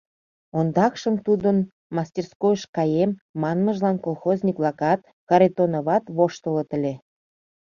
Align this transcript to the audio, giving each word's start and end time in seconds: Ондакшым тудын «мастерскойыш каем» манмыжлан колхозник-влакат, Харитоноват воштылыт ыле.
Ондакшым 0.57 1.15
тудын 1.25 1.57
«мастерскойыш 1.95 2.63
каем» 2.75 3.11
манмыжлан 3.41 3.97
колхозник-влакат, 4.05 4.99
Харитоноват 5.27 6.03
воштылыт 6.17 6.69
ыле. 6.77 6.93